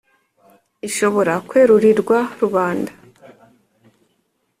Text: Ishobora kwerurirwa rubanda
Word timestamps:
Ishobora 0.87 1.33
kwerurirwa 1.47 2.17
rubanda 2.41 2.91